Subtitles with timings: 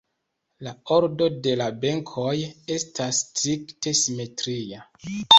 [0.67, 2.33] La ordo de la benkoj
[2.77, 4.81] estas strikte simetria.